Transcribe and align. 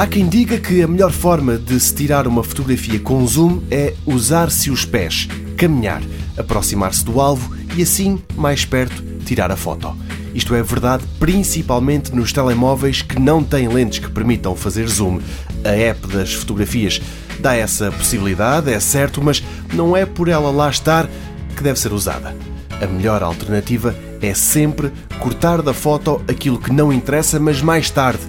Há 0.00 0.06
quem 0.06 0.30
diga 0.30 0.58
que 0.58 0.80
a 0.80 0.88
melhor 0.88 1.12
forma 1.12 1.58
de 1.58 1.78
se 1.78 1.94
tirar 1.94 2.26
uma 2.26 2.42
fotografia 2.42 2.98
com 2.98 3.26
zoom 3.26 3.60
é 3.70 3.92
usar-se 4.06 4.70
os 4.70 4.82
pés, 4.82 5.28
caminhar, 5.58 6.00
aproximar-se 6.38 7.04
do 7.04 7.20
alvo 7.20 7.54
e 7.76 7.82
assim, 7.82 8.18
mais 8.34 8.64
perto, 8.64 9.04
tirar 9.26 9.50
a 9.50 9.56
foto. 9.56 9.94
Isto 10.34 10.54
é 10.54 10.62
verdade 10.62 11.04
principalmente 11.18 12.14
nos 12.14 12.32
telemóveis 12.32 13.02
que 13.02 13.20
não 13.20 13.44
têm 13.44 13.68
lentes 13.68 13.98
que 13.98 14.10
permitam 14.10 14.56
fazer 14.56 14.88
zoom. 14.88 15.20
A 15.62 15.68
app 15.68 16.06
das 16.06 16.32
fotografias 16.32 16.98
dá 17.38 17.54
essa 17.54 17.92
possibilidade, 17.92 18.72
é 18.72 18.80
certo, 18.80 19.22
mas 19.22 19.44
não 19.74 19.94
é 19.94 20.06
por 20.06 20.28
ela 20.28 20.50
lá 20.50 20.70
estar 20.70 21.06
que 21.54 21.62
deve 21.62 21.78
ser 21.78 21.92
usada. 21.92 22.34
A 22.80 22.86
melhor 22.86 23.22
alternativa 23.22 23.94
é 24.22 24.32
sempre 24.32 24.90
cortar 25.18 25.60
da 25.60 25.74
foto 25.74 26.22
aquilo 26.26 26.58
que 26.58 26.72
não 26.72 26.90
interessa, 26.90 27.38
mas 27.38 27.60
mais 27.60 27.90
tarde, 27.90 28.22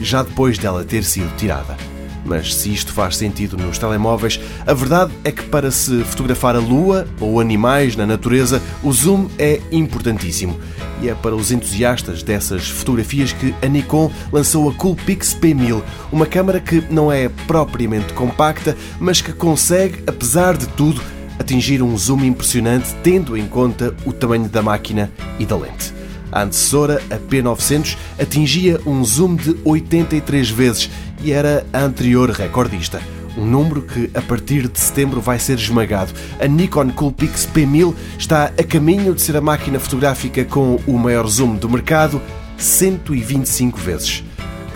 já 0.00 0.22
depois 0.22 0.58
dela 0.58 0.84
ter 0.84 1.04
sido 1.04 1.34
tirada. 1.36 1.76
Mas 2.24 2.54
se 2.54 2.72
isto 2.72 2.92
faz 2.92 3.16
sentido 3.16 3.56
nos 3.56 3.78
telemóveis, 3.78 4.38
a 4.66 4.74
verdade 4.74 5.12
é 5.24 5.32
que 5.32 5.44
para 5.44 5.70
se 5.70 6.04
fotografar 6.04 6.54
a 6.54 6.58
lua 6.58 7.06
ou 7.20 7.40
animais 7.40 7.96
na 7.96 8.06
natureza, 8.06 8.60
o 8.82 8.92
zoom 8.92 9.28
é 9.38 9.60
importantíssimo. 9.72 10.58
E 11.00 11.08
é 11.08 11.14
para 11.14 11.34
os 11.34 11.50
entusiastas 11.50 12.22
dessas 12.22 12.68
fotografias 12.68 13.32
que 13.32 13.54
a 13.62 13.66
Nikon 13.66 14.10
lançou 14.32 14.68
a 14.68 14.74
Coolpix 14.74 15.34
P1000, 15.34 15.82
uma 16.12 16.26
câmara 16.26 16.60
que 16.60 16.84
não 16.90 17.10
é 17.10 17.30
propriamente 17.46 18.12
compacta, 18.12 18.76
mas 19.00 19.22
que 19.22 19.32
consegue, 19.32 20.02
apesar 20.06 20.56
de 20.56 20.66
tudo, 20.68 21.00
atingir 21.38 21.82
um 21.82 21.96
zoom 21.96 22.24
impressionante 22.24 22.94
tendo 23.02 23.36
em 23.36 23.46
conta 23.46 23.94
o 24.04 24.12
tamanho 24.12 24.48
da 24.48 24.60
máquina 24.60 25.10
e 25.38 25.46
da 25.46 25.56
lente. 25.56 25.97
A 26.30 26.42
antecessora, 26.42 27.02
a 27.10 27.16
P900, 27.16 27.96
atingia 28.20 28.80
um 28.86 29.04
zoom 29.04 29.36
de 29.36 29.56
83 29.64 30.50
vezes 30.50 30.90
e 31.22 31.32
era 31.32 31.66
a 31.72 31.80
anterior 31.80 32.30
recordista. 32.30 33.00
Um 33.36 33.46
número 33.46 33.82
que 33.82 34.10
a 34.14 34.20
partir 34.20 34.68
de 34.68 34.80
setembro 34.80 35.20
vai 35.20 35.38
ser 35.38 35.58
esmagado. 35.58 36.12
A 36.40 36.46
Nikon 36.46 36.90
Coolpix 36.90 37.46
P1000 37.46 37.94
está 38.18 38.46
a 38.46 38.64
caminho 38.64 39.14
de 39.14 39.22
ser 39.22 39.36
a 39.36 39.40
máquina 39.40 39.78
fotográfica 39.78 40.44
com 40.44 40.80
o 40.86 40.98
maior 40.98 41.26
zoom 41.28 41.54
do 41.54 41.68
mercado, 41.68 42.20
125 42.56 43.78
vezes. 43.78 44.24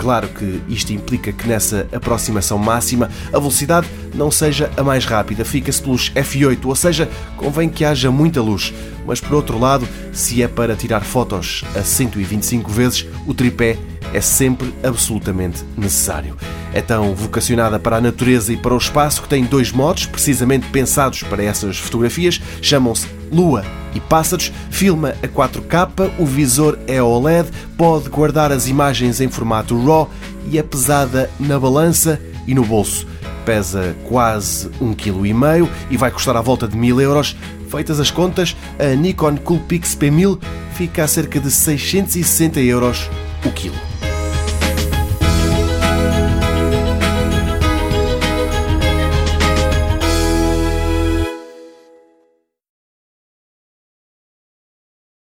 Claro 0.03 0.29
que 0.31 0.61
isto 0.67 0.93
implica 0.93 1.33
que 1.33 1.47
nessa 1.47 1.87
aproximação 1.93 2.59
máxima 2.59 3.09
a 3.33 3.39
velocidade 3.39 3.87
não 4.13 4.33
seja 4.33 4.69
a 4.77 4.83
mais 4.83 5.05
rápida, 5.05 5.45
fica-se 5.45 5.81
pelos 5.81 6.11
F8, 6.11 6.59
ou 6.65 6.75
seja, 6.75 7.09
convém 7.37 7.69
que 7.69 7.85
haja 7.85 8.11
muita 8.11 8.43
luz. 8.43 8.75
Mas 9.07 9.21
por 9.21 9.33
outro 9.33 9.61
lado, 9.61 9.89
se 10.13 10.43
é 10.43 10.49
para 10.49 10.75
tirar 10.75 11.05
fotos 11.05 11.63
a 11.77 11.85
125 11.85 12.69
vezes, 12.69 13.07
o 13.29 13.33
tripé 13.33 13.79
é 14.13 14.21
sempre 14.21 14.73
absolutamente 14.83 15.65
necessário. 15.77 16.37
É 16.73 16.81
tão 16.81 17.15
vocacionada 17.15 17.79
para 17.79 17.97
a 17.97 18.01
natureza 18.01 18.53
e 18.53 18.57
para 18.57 18.75
o 18.75 18.79
espaço 18.79 19.23
que 19.23 19.29
tem 19.29 19.45
dois 19.45 19.73
modos, 19.73 20.07
precisamente 20.07 20.69
pensados 20.69 21.23
para 21.23 21.43
essas 21.43 21.79
fotografias, 21.79 22.41
chamam-se 22.61 23.07
Lua 23.31 23.65
e 23.95 24.01
Pássaros, 24.01 24.53
filma 24.71 25.15
a 25.23 25.29
4K, 25.29 26.11
o 26.19 26.27
visor 26.27 26.79
é 26.87 27.03
OLED, 27.03 27.51
pode 27.77 28.09
guardar 28.09 28.53
as 28.53 28.69
imagens 28.69 29.21
em 29.21 29.29
formato 29.29 29.79
RAW 29.85 30.11
e 30.51 30.59
é 30.59 30.63
pesada 30.63 31.31
na 31.39 31.59
balança 31.59 32.21
e 32.47 32.55
no 32.55 32.65
bolso. 32.65 33.07
Pesa 33.45 33.97
quase 34.09 34.69
1,5 34.81 34.95
kg 34.97 35.71
e 35.91 35.97
vai 35.97 36.11
custar 36.11 36.37
à 36.37 36.41
volta 36.41 36.69
de 36.69 36.77
1000 36.77 37.01
euros. 37.01 37.37
Feitas 37.69 37.99
as 37.99 38.11
contas, 38.11 38.57
a 38.79 38.95
Nikon 38.95 39.37
Coolpix 39.39 39.97
P1000 39.97 40.39
fica 40.75 41.05
a 41.05 41.09
cerca 41.09 41.41
de 41.41 41.51
660 41.51 42.61
euros 42.61 43.11
o 43.45 43.51
quilo. 43.51 43.92